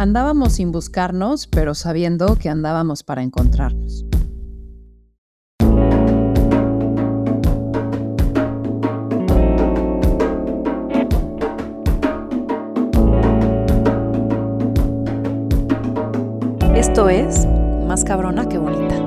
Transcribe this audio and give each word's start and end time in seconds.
Andábamos 0.00 0.54
sin 0.54 0.72
buscarnos, 0.72 1.46
pero 1.46 1.74
sabiendo 1.74 2.36
que 2.36 2.48
andábamos 2.48 3.02
para 3.02 3.22
encontrarnos. 3.22 4.06
Esto 16.74 17.10
es 17.10 17.46
Más 17.86 18.02
cabrona 18.02 18.48
que 18.48 18.56
bonita. 18.56 18.98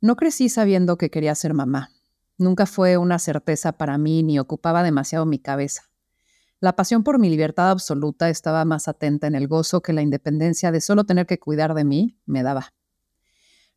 No 0.00 0.14
crecí 0.14 0.48
sabiendo 0.48 0.96
que 0.98 1.10
quería 1.10 1.34
ser 1.34 1.52
mamá. 1.52 1.90
Nunca 2.38 2.64
fue 2.66 2.96
una 2.96 3.18
certeza 3.18 3.72
para 3.72 3.98
mí 3.98 4.22
ni 4.22 4.38
ocupaba 4.38 4.84
demasiado 4.84 5.26
mi 5.26 5.40
cabeza. 5.40 5.82
La 6.60 6.76
pasión 6.76 7.02
por 7.02 7.18
mi 7.18 7.28
libertad 7.28 7.70
absoluta 7.70 8.30
estaba 8.30 8.64
más 8.64 8.88
atenta 8.88 9.26
en 9.26 9.34
el 9.34 9.48
gozo 9.48 9.82
que 9.82 9.92
la 9.92 10.02
independencia 10.02 10.72
de 10.72 10.80
solo 10.80 11.04
tener 11.04 11.26
que 11.26 11.38
cuidar 11.38 11.74
de 11.74 11.84
mí 11.84 12.18
me 12.24 12.42
daba. 12.42 12.72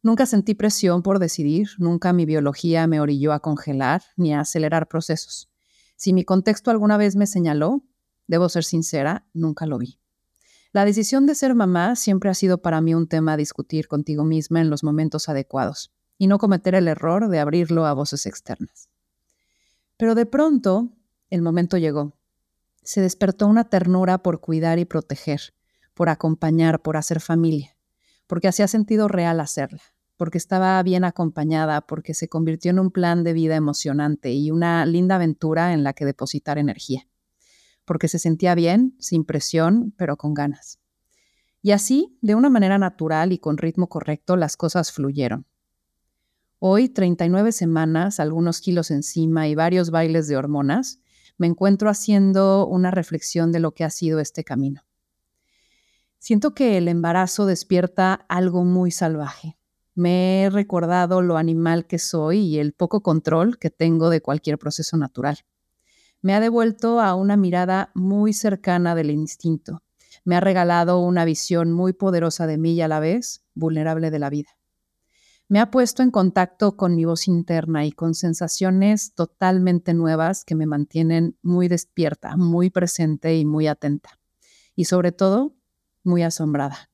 Nunca 0.03 0.25
sentí 0.25 0.53
presión 0.53 1.01
por 1.01 1.19
decidir, 1.19 1.69
nunca 1.79 2.13
mi 2.13 2.25
biología 2.25 2.87
me 2.87 3.01
orilló 3.01 3.33
a 3.33 3.39
congelar 3.39 4.03
ni 4.15 4.33
a 4.33 4.41
acelerar 4.41 4.87
procesos. 4.87 5.49
Si 5.95 6.13
mi 6.13 6.23
contexto 6.23 6.71
alguna 6.71 6.97
vez 6.97 7.15
me 7.15 7.25
señaló, 7.25 7.83
debo 8.27 8.47
ser 8.47 8.63
sincera, 8.63 9.27
nunca 9.33 9.65
lo 9.65 9.79
vi. 9.79 9.99
La 10.71 10.85
decisión 10.85 11.25
de 11.25 11.33
ser 11.33 11.55
mamá 11.55 11.95
siempre 11.95 12.29
ha 12.29 12.35
sido 12.35 12.61
para 12.61 12.81
mí 12.81 12.93
un 12.93 13.07
tema 13.07 13.33
a 13.33 13.37
discutir 13.37 13.87
contigo 13.87 14.23
misma 14.23 14.61
en 14.61 14.69
los 14.69 14.83
momentos 14.83 15.27
adecuados 15.27 15.91
y 16.17 16.27
no 16.27 16.37
cometer 16.37 16.75
el 16.75 16.87
error 16.87 17.29
de 17.29 17.39
abrirlo 17.39 17.85
a 17.85 17.93
voces 17.93 18.25
externas. 18.25 18.89
Pero 19.97 20.13
de 20.13 20.25
pronto, 20.25 20.93
el 21.29 21.41
momento 21.41 21.77
llegó 21.77 22.15
se 22.87 23.01
despertó 23.01 23.47
una 23.47 23.65
ternura 23.65 24.19
por 24.19 24.39
cuidar 24.39 24.79
y 24.79 24.85
proteger, 24.85 25.53
por 25.93 26.07
acompañar, 26.07 26.81
por 26.81 26.95
hacer 26.95 27.19
familia, 27.19 27.75
porque 28.27 28.47
hacía 28.47 28.65
sentido 28.69 29.09
real 29.09 29.41
hacerla, 29.41 29.81
porque 30.15 30.37
estaba 30.37 30.81
bien 30.83 31.03
acompañada, 31.03 31.81
porque 31.81 32.13
se 32.13 32.29
convirtió 32.29 32.71
en 32.71 32.79
un 32.79 32.91
plan 32.91 33.25
de 33.25 33.33
vida 33.33 33.57
emocionante 33.57 34.31
y 34.31 34.51
una 34.51 34.85
linda 34.85 35.15
aventura 35.15 35.73
en 35.73 35.83
la 35.83 35.91
que 35.91 36.05
depositar 36.05 36.57
energía, 36.57 37.09
porque 37.83 38.07
se 38.07 38.19
sentía 38.19 38.55
bien, 38.55 38.95
sin 38.99 39.25
presión, 39.25 39.93
pero 39.97 40.15
con 40.15 40.33
ganas. 40.33 40.79
Y 41.61 41.71
así, 41.71 42.17
de 42.21 42.35
una 42.35 42.49
manera 42.49 42.77
natural 42.77 43.33
y 43.33 43.39
con 43.39 43.57
ritmo 43.57 43.89
correcto, 43.89 44.37
las 44.37 44.55
cosas 44.55 44.93
fluyeron. 44.93 45.45
Hoy, 46.59 46.87
39 46.87 47.51
semanas, 47.51 48.21
algunos 48.21 48.61
kilos 48.61 48.91
encima 48.91 49.49
y 49.49 49.55
varios 49.55 49.91
bailes 49.91 50.29
de 50.29 50.37
hormonas, 50.37 51.01
me 51.37 51.47
encuentro 51.47 51.89
haciendo 51.89 52.65
una 52.67 52.91
reflexión 52.91 53.51
de 53.51 53.59
lo 53.59 53.73
que 53.73 53.83
ha 53.83 53.89
sido 53.89 54.19
este 54.19 54.43
camino. 54.43 54.81
Siento 56.19 56.53
que 56.53 56.77
el 56.77 56.87
embarazo 56.87 57.45
despierta 57.45 58.13
algo 58.27 58.63
muy 58.63 58.91
salvaje. 58.91 59.57
Me 59.93 60.43
he 60.43 60.49
recordado 60.49 61.21
lo 61.21 61.37
animal 61.37 61.85
que 61.85 61.99
soy 61.99 62.39
y 62.39 62.59
el 62.59 62.73
poco 62.73 63.01
control 63.01 63.57
que 63.59 63.69
tengo 63.69 64.09
de 64.09 64.21
cualquier 64.21 64.57
proceso 64.57 64.97
natural. 64.97 65.39
Me 66.21 66.33
ha 66.33 66.39
devuelto 66.39 66.99
a 66.99 67.15
una 67.15 67.37
mirada 67.37 67.91
muy 67.93 68.33
cercana 68.33 68.95
del 68.95 69.11
instinto. 69.11 69.83
Me 70.25 70.35
ha 70.35 70.39
regalado 70.39 70.99
una 70.99 71.25
visión 71.25 71.71
muy 71.71 71.93
poderosa 71.93 72.47
de 72.47 72.57
mí 72.57 72.73
y 72.73 72.81
a 72.81 72.87
la 72.87 72.99
vez 72.99 73.43
vulnerable 73.53 74.11
de 74.11 74.19
la 74.19 74.29
vida 74.29 74.56
me 75.49 75.59
ha 75.59 75.71
puesto 75.71 76.03
en 76.03 76.11
contacto 76.11 76.75
con 76.75 76.95
mi 76.95 77.05
voz 77.05 77.27
interna 77.27 77.85
y 77.85 77.91
con 77.91 78.15
sensaciones 78.15 79.13
totalmente 79.13 79.93
nuevas 79.93 80.43
que 80.43 80.55
me 80.55 80.65
mantienen 80.65 81.37
muy 81.41 81.69
despierta, 81.69 82.35
muy 82.35 82.69
presente 82.69 83.37
y 83.37 83.45
muy 83.45 83.67
atenta. 83.67 84.19
Y 84.75 84.85
sobre 84.85 85.13
todo, 85.13 85.55
muy 86.03 86.23
asombrada. 86.23 86.89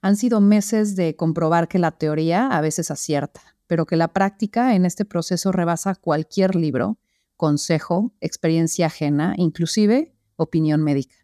Han 0.00 0.16
sido 0.16 0.40
meses 0.40 0.96
de 0.96 1.16
comprobar 1.16 1.68
que 1.68 1.78
la 1.78 1.92
teoría 1.92 2.48
a 2.48 2.60
veces 2.62 2.90
acierta, 2.90 3.56
pero 3.66 3.84
que 3.84 3.96
la 3.96 4.08
práctica 4.08 4.74
en 4.74 4.86
este 4.86 5.04
proceso 5.04 5.52
rebasa 5.52 5.94
cualquier 5.94 6.56
libro, 6.56 6.98
consejo, 7.36 8.12
experiencia 8.20 8.86
ajena, 8.86 9.34
inclusive 9.36 10.14
opinión 10.36 10.82
médica. 10.82 11.16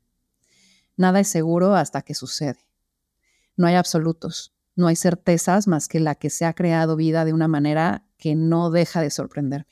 Nada 0.96 1.20
es 1.20 1.28
seguro 1.28 1.74
hasta 1.74 2.02
que 2.02 2.14
sucede. 2.14 2.58
No 3.56 3.66
hay 3.66 3.74
absolutos, 3.74 4.52
no 4.78 4.86
hay 4.86 4.94
certezas 4.94 5.66
más 5.66 5.88
que 5.88 5.98
la 5.98 6.14
que 6.14 6.30
se 6.30 6.44
ha 6.44 6.54
creado 6.54 6.94
vida 6.94 7.24
de 7.24 7.32
una 7.32 7.48
manera 7.48 8.06
que 8.16 8.36
no 8.36 8.70
deja 8.70 9.02
de 9.02 9.10
sorprenderme. 9.10 9.66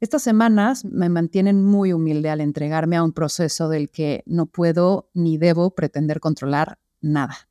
Estas 0.00 0.24
semanas 0.24 0.84
me 0.84 1.08
mantienen 1.08 1.64
muy 1.64 1.92
humilde 1.92 2.28
al 2.28 2.40
entregarme 2.40 2.96
a 2.96 3.04
un 3.04 3.12
proceso 3.12 3.68
del 3.68 3.90
que 3.90 4.24
no 4.26 4.46
puedo 4.46 5.08
ni 5.14 5.38
debo 5.38 5.76
pretender 5.76 6.18
controlar 6.18 6.80
nada. 7.00 7.48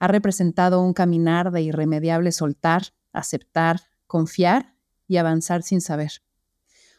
Ha 0.00 0.08
representado 0.08 0.82
un 0.82 0.92
caminar 0.92 1.52
de 1.52 1.62
irremediable 1.62 2.32
soltar, 2.32 2.82
aceptar, 3.12 3.82
confiar 4.08 4.74
y 5.06 5.18
avanzar 5.18 5.62
sin 5.62 5.80
saber. 5.80 6.10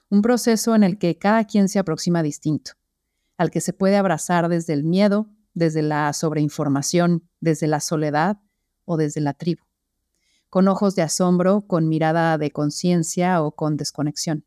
Un 0.09 0.21
proceso 0.21 0.73
en 0.73 0.83
el 0.83 0.97
que 0.97 1.17
cada 1.17 1.43
quien 1.43 1.67
se 1.67 1.79
aproxima 1.79 2.23
distinto, 2.23 2.71
al 3.37 3.51
que 3.51 3.59
se 3.59 3.73
puede 3.73 3.97
abrazar 3.97 4.47
desde 4.47 4.71
el 4.71 4.85
miedo, 4.85 5.27
desde 5.57 5.81
la 5.81 6.13
sobreinformación, 6.13 7.27
desde 7.39 7.65
la 7.65 7.79
soledad 7.79 8.37
o 8.85 8.95
desde 8.95 9.21
la 9.21 9.33
tribu, 9.33 9.63
con 10.51 10.67
ojos 10.67 10.93
de 10.93 11.01
asombro, 11.01 11.65
con 11.65 11.89
mirada 11.89 12.37
de 12.37 12.51
conciencia 12.51 13.41
o 13.41 13.53
con 13.53 13.75
desconexión. 13.75 14.45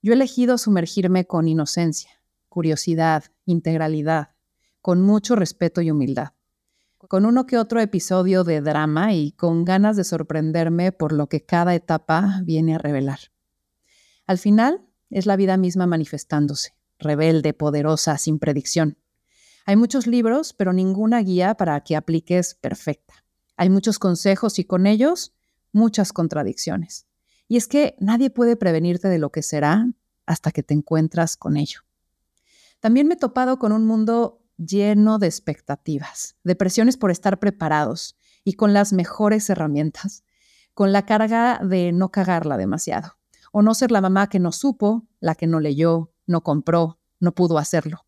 Yo 0.00 0.12
he 0.12 0.16
elegido 0.16 0.56
sumergirme 0.56 1.26
con 1.26 1.46
inocencia, 1.46 2.10
curiosidad, 2.48 3.24
integralidad, 3.44 4.30
con 4.80 5.02
mucho 5.02 5.36
respeto 5.36 5.82
y 5.82 5.90
humildad, 5.90 6.32
con 6.96 7.26
uno 7.26 7.44
que 7.44 7.58
otro 7.58 7.78
episodio 7.78 8.44
de 8.44 8.62
drama 8.62 9.12
y 9.12 9.32
con 9.32 9.66
ganas 9.66 9.98
de 9.98 10.04
sorprenderme 10.04 10.90
por 10.90 11.12
lo 11.12 11.28
que 11.28 11.44
cada 11.44 11.74
etapa 11.74 12.40
viene 12.44 12.76
a 12.76 12.78
revelar. 12.78 13.18
Al 14.26 14.38
final, 14.38 14.86
es 15.10 15.26
la 15.26 15.36
vida 15.36 15.58
misma 15.58 15.86
manifestándose, 15.86 16.74
rebelde, 16.98 17.52
poderosa, 17.52 18.16
sin 18.16 18.38
predicción 18.38 18.96
hay 19.66 19.74
muchos 19.74 20.06
libros, 20.06 20.52
pero 20.52 20.72
ninguna 20.72 21.18
guía 21.18 21.56
para 21.56 21.80
que 21.80 21.96
apliques 21.96 22.54
perfecta. 22.54 23.24
Hay 23.56 23.68
muchos 23.68 23.98
consejos 23.98 24.60
y 24.60 24.64
con 24.64 24.86
ellos 24.86 25.34
muchas 25.72 26.12
contradicciones. 26.12 27.08
Y 27.48 27.56
es 27.56 27.66
que 27.66 27.96
nadie 27.98 28.30
puede 28.30 28.56
prevenirte 28.56 29.08
de 29.08 29.18
lo 29.18 29.30
que 29.32 29.42
será 29.42 29.88
hasta 30.24 30.52
que 30.52 30.62
te 30.62 30.72
encuentras 30.72 31.36
con 31.36 31.56
ello. 31.56 31.80
También 32.78 33.08
me 33.08 33.14
he 33.14 33.16
topado 33.16 33.58
con 33.58 33.72
un 33.72 33.84
mundo 33.84 34.40
lleno 34.56 35.18
de 35.18 35.26
expectativas, 35.26 36.36
de 36.44 36.54
presiones 36.54 36.96
por 36.96 37.10
estar 37.10 37.40
preparados 37.40 38.16
y 38.44 38.52
con 38.52 38.72
las 38.72 38.92
mejores 38.92 39.50
herramientas, 39.50 40.22
con 40.74 40.92
la 40.92 41.06
carga 41.06 41.58
de 41.58 41.90
no 41.90 42.12
cagarla 42.12 42.56
demasiado, 42.56 43.18
o 43.50 43.62
no 43.62 43.74
ser 43.74 43.90
la 43.90 44.00
mamá 44.00 44.28
que 44.28 44.38
no 44.38 44.52
supo, 44.52 45.08
la 45.18 45.34
que 45.34 45.48
no 45.48 45.58
leyó, 45.58 46.12
no 46.24 46.42
compró, 46.42 47.00
no 47.18 47.34
pudo 47.34 47.58
hacerlo 47.58 48.05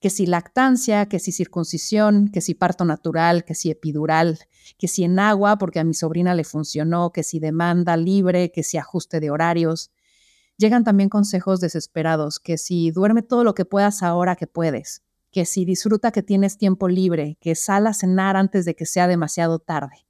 que 0.00 0.08
si 0.08 0.26
lactancia, 0.26 1.06
que 1.06 1.18
si 1.18 1.30
circuncisión, 1.30 2.28
que 2.28 2.40
si 2.40 2.54
parto 2.54 2.86
natural, 2.86 3.44
que 3.44 3.54
si 3.54 3.70
epidural, 3.70 4.38
que 4.78 4.88
si 4.88 5.04
en 5.04 5.18
agua 5.18 5.58
porque 5.58 5.78
a 5.78 5.84
mi 5.84 5.92
sobrina 5.92 6.34
le 6.34 6.44
funcionó, 6.44 7.12
que 7.12 7.22
si 7.22 7.38
demanda 7.38 7.96
libre, 7.98 8.50
que 8.50 8.62
si 8.62 8.78
ajuste 8.78 9.20
de 9.20 9.30
horarios. 9.30 9.90
Llegan 10.56 10.84
también 10.84 11.10
consejos 11.10 11.60
desesperados, 11.60 12.40
que 12.40 12.56
si 12.56 12.90
duerme 12.90 13.22
todo 13.22 13.44
lo 13.44 13.54
que 13.54 13.66
puedas 13.66 14.02
ahora 14.02 14.36
que 14.36 14.46
puedes, 14.46 15.02
que 15.30 15.44
si 15.44 15.66
disfruta 15.66 16.12
que 16.12 16.22
tienes 16.22 16.56
tiempo 16.56 16.88
libre, 16.88 17.36
que 17.40 17.54
sal 17.54 17.86
a 17.86 17.92
cenar 17.94 18.36
antes 18.36 18.64
de 18.64 18.74
que 18.74 18.86
sea 18.86 19.06
demasiado 19.06 19.58
tarde. 19.58 20.06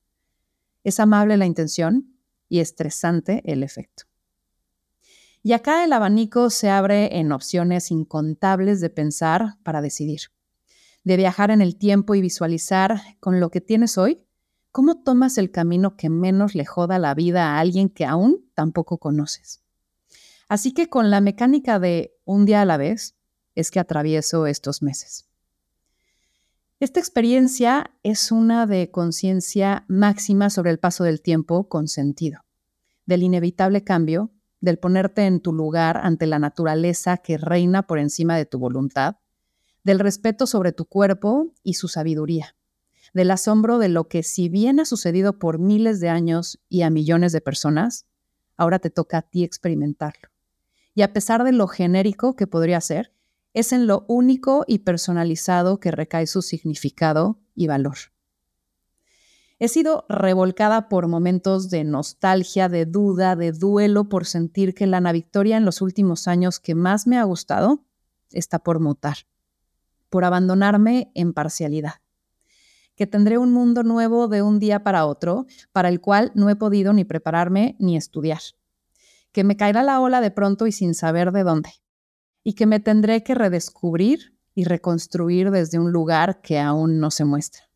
Es 0.84 1.00
amable 1.00 1.36
la 1.36 1.46
intención 1.46 2.16
y 2.48 2.60
estresante 2.60 3.42
el 3.44 3.62
efecto. 3.62 4.09
Y 5.42 5.52
acá 5.52 5.84
el 5.84 5.92
abanico 5.92 6.50
se 6.50 6.68
abre 6.68 7.18
en 7.18 7.32
opciones 7.32 7.90
incontables 7.90 8.80
de 8.80 8.90
pensar 8.90 9.56
para 9.62 9.80
decidir, 9.80 10.20
de 11.02 11.16
viajar 11.16 11.50
en 11.50 11.62
el 11.62 11.76
tiempo 11.76 12.14
y 12.14 12.20
visualizar 12.20 13.00
con 13.20 13.40
lo 13.40 13.50
que 13.50 13.62
tienes 13.62 13.96
hoy, 13.96 14.22
cómo 14.70 15.02
tomas 15.02 15.38
el 15.38 15.50
camino 15.50 15.96
que 15.96 16.10
menos 16.10 16.54
le 16.54 16.66
joda 16.66 16.98
la 16.98 17.14
vida 17.14 17.54
a 17.54 17.60
alguien 17.60 17.88
que 17.88 18.04
aún 18.04 18.44
tampoco 18.54 18.98
conoces. 18.98 19.62
Así 20.48 20.72
que 20.72 20.90
con 20.90 21.10
la 21.10 21.22
mecánica 21.22 21.78
de 21.78 22.14
un 22.24 22.44
día 22.44 22.60
a 22.60 22.66
la 22.66 22.76
vez 22.76 23.16
es 23.54 23.70
que 23.70 23.80
atravieso 23.80 24.46
estos 24.46 24.82
meses. 24.82 25.26
Esta 26.80 27.00
experiencia 27.00 27.90
es 28.02 28.30
una 28.30 28.66
de 28.66 28.90
conciencia 28.90 29.84
máxima 29.88 30.50
sobre 30.50 30.70
el 30.70 30.78
paso 30.78 31.04
del 31.04 31.22
tiempo 31.22 31.68
con 31.68 31.88
sentido, 31.88 32.40
del 33.06 33.22
inevitable 33.22 33.84
cambio 33.84 34.30
del 34.60 34.78
ponerte 34.78 35.26
en 35.26 35.40
tu 35.40 35.52
lugar 35.52 35.96
ante 35.96 36.26
la 36.26 36.38
naturaleza 36.38 37.16
que 37.16 37.38
reina 37.38 37.86
por 37.86 37.98
encima 37.98 38.36
de 38.36 38.46
tu 38.46 38.58
voluntad, 38.58 39.16
del 39.84 39.98
respeto 39.98 40.46
sobre 40.46 40.72
tu 40.72 40.84
cuerpo 40.84 41.52
y 41.62 41.74
su 41.74 41.88
sabiduría, 41.88 42.54
del 43.14 43.30
asombro 43.30 43.78
de 43.78 43.88
lo 43.88 44.08
que 44.08 44.22
si 44.22 44.48
bien 44.48 44.80
ha 44.80 44.84
sucedido 44.84 45.38
por 45.38 45.58
miles 45.58 46.00
de 46.00 46.08
años 46.08 46.60
y 46.68 46.82
a 46.82 46.90
millones 46.90 47.32
de 47.32 47.40
personas, 47.40 48.06
ahora 48.56 48.78
te 48.78 48.90
toca 48.90 49.18
a 49.18 49.22
ti 49.22 49.42
experimentarlo. 49.42 50.28
Y 50.94 51.02
a 51.02 51.12
pesar 51.12 51.44
de 51.44 51.52
lo 51.52 51.66
genérico 51.66 52.36
que 52.36 52.46
podría 52.46 52.80
ser, 52.80 53.12
es 53.54 53.72
en 53.72 53.86
lo 53.86 54.04
único 54.06 54.64
y 54.66 54.80
personalizado 54.80 55.80
que 55.80 55.90
recae 55.90 56.26
su 56.26 56.42
significado 56.42 57.40
y 57.54 57.66
valor. 57.66 57.96
He 59.62 59.68
sido 59.68 60.06
revolcada 60.08 60.88
por 60.88 61.06
momentos 61.06 61.68
de 61.68 61.84
nostalgia, 61.84 62.70
de 62.70 62.86
duda, 62.86 63.36
de 63.36 63.52
duelo 63.52 64.08
por 64.08 64.24
sentir 64.24 64.74
que 64.74 64.86
la 64.86 64.96
Ana 64.96 65.12
Victoria 65.12 65.58
en 65.58 65.66
los 65.66 65.82
últimos 65.82 66.28
años 66.28 66.60
que 66.60 66.74
más 66.74 67.06
me 67.06 67.18
ha 67.18 67.24
gustado 67.24 67.84
está 68.30 68.60
por 68.60 68.80
mutar, 68.80 69.18
por 70.08 70.24
abandonarme 70.24 71.12
en 71.14 71.34
parcialidad. 71.34 71.96
Que 72.96 73.06
tendré 73.06 73.36
un 73.36 73.52
mundo 73.52 73.82
nuevo 73.82 74.28
de 74.28 74.40
un 74.40 74.60
día 74.60 74.82
para 74.82 75.04
otro, 75.04 75.44
para 75.72 75.90
el 75.90 76.00
cual 76.00 76.32
no 76.34 76.48
he 76.48 76.56
podido 76.56 76.94
ni 76.94 77.04
prepararme 77.04 77.76
ni 77.78 77.98
estudiar, 77.98 78.40
que 79.30 79.44
me 79.44 79.58
caerá 79.58 79.82
la 79.82 80.00
ola 80.00 80.22
de 80.22 80.30
pronto 80.30 80.66
y 80.66 80.72
sin 80.72 80.94
saber 80.94 81.32
de 81.32 81.44
dónde, 81.44 81.70
y 82.42 82.54
que 82.54 82.64
me 82.64 82.80
tendré 82.80 83.22
que 83.22 83.34
redescubrir 83.34 84.38
y 84.54 84.64
reconstruir 84.64 85.50
desde 85.50 85.78
un 85.78 85.92
lugar 85.92 86.40
que 86.40 86.58
aún 86.58 86.98
no 86.98 87.10
se 87.10 87.26
muestra. 87.26 87.69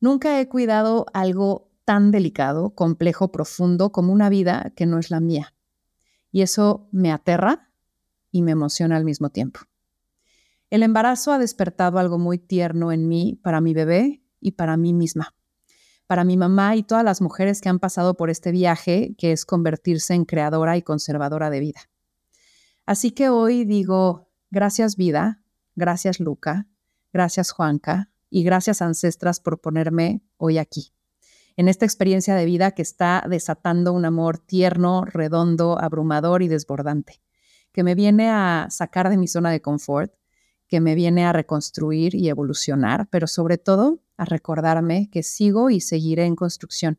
Nunca 0.00 0.40
he 0.40 0.48
cuidado 0.48 1.06
algo 1.14 1.70
tan 1.84 2.10
delicado, 2.10 2.70
complejo, 2.74 3.32
profundo 3.32 3.92
como 3.92 4.12
una 4.12 4.28
vida 4.28 4.72
que 4.76 4.86
no 4.86 4.98
es 4.98 5.10
la 5.10 5.20
mía. 5.20 5.54
Y 6.30 6.42
eso 6.42 6.88
me 6.92 7.12
aterra 7.12 7.70
y 8.30 8.42
me 8.42 8.50
emociona 8.50 8.96
al 8.96 9.04
mismo 9.04 9.30
tiempo. 9.30 9.60
El 10.68 10.82
embarazo 10.82 11.32
ha 11.32 11.38
despertado 11.38 11.98
algo 11.98 12.18
muy 12.18 12.38
tierno 12.38 12.90
en 12.92 13.08
mí 13.08 13.38
para 13.42 13.60
mi 13.60 13.72
bebé 13.72 14.22
y 14.40 14.52
para 14.52 14.76
mí 14.76 14.92
misma, 14.92 15.34
para 16.08 16.24
mi 16.24 16.36
mamá 16.36 16.74
y 16.74 16.82
todas 16.82 17.04
las 17.04 17.22
mujeres 17.22 17.60
que 17.60 17.68
han 17.68 17.78
pasado 17.78 18.16
por 18.16 18.30
este 18.30 18.50
viaje 18.50 19.14
que 19.16 19.30
es 19.32 19.46
convertirse 19.46 20.14
en 20.14 20.24
creadora 20.24 20.76
y 20.76 20.82
conservadora 20.82 21.50
de 21.50 21.60
vida. 21.60 21.80
Así 22.84 23.12
que 23.12 23.28
hoy 23.28 23.64
digo, 23.64 24.28
gracias 24.50 24.96
vida, 24.96 25.40
gracias 25.76 26.18
Luca, 26.18 26.66
gracias 27.12 27.52
Juanca 27.52 28.10
y 28.30 28.42
gracias 28.44 28.82
ancestras 28.82 29.40
por 29.40 29.60
ponerme 29.60 30.22
hoy 30.36 30.58
aquí, 30.58 30.92
en 31.56 31.68
esta 31.68 31.84
experiencia 31.84 32.34
de 32.34 32.44
vida 32.44 32.72
que 32.72 32.82
está 32.82 33.24
desatando 33.28 33.92
un 33.92 34.04
amor 34.04 34.38
tierno, 34.38 35.04
redondo, 35.04 35.80
abrumador 35.80 36.42
y 36.42 36.48
desbordante, 36.48 37.22
que 37.72 37.82
me 37.82 37.94
viene 37.94 38.28
a 38.30 38.66
sacar 38.70 39.08
de 39.08 39.16
mi 39.16 39.28
zona 39.28 39.50
de 39.50 39.62
confort 39.62 40.12
que 40.68 40.80
me 40.80 40.94
viene 40.94 41.24
a 41.24 41.32
reconstruir 41.32 42.14
y 42.14 42.28
evolucionar, 42.28 43.08
pero 43.10 43.26
sobre 43.26 43.58
todo 43.58 44.00
a 44.16 44.24
recordarme 44.24 45.08
que 45.10 45.22
sigo 45.22 45.70
y 45.70 45.80
seguiré 45.80 46.24
en 46.24 46.36
construcción 46.36 46.98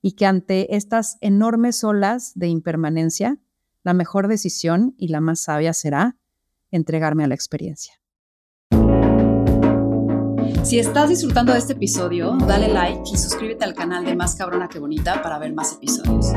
y 0.00 0.12
que 0.12 0.26
ante 0.26 0.74
estas 0.76 1.16
enormes 1.20 1.84
olas 1.84 2.32
de 2.34 2.48
impermanencia, 2.48 3.38
la 3.84 3.94
mejor 3.94 4.28
decisión 4.28 4.94
y 4.98 5.08
la 5.08 5.20
más 5.20 5.40
sabia 5.40 5.72
será 5.72 6.16
entregarme 6.70 7.24
a 7.24 7.28
la 7.28 7.34
experiencia. 7.34 8.01
Si 10.62 10.78
estás 10.78 11.08
disfrutando 11.08 11.52
de 11.52 11.58
este 11.58 11.72
episodio, 11.72 12.36
dale 12.46 12.68
like 12.68 13.02
y 13.12 13.16
suscríbete 13.18 13.64
al 13.64 13.74
canal 13.74 14.04
de 14.04 14.14
Más 14.14 14.36
Cabrona 14.36 14.68
que 14.68 14.78
Bonita 14.78 15.20
para 15.20 15.38
ver 15.38 15.52
más 15.52 15.72
episodios. 15.72 16.32